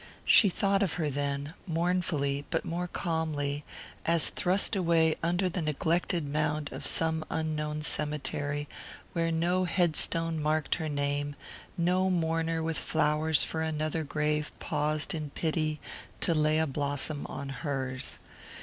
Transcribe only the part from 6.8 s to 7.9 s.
some unknown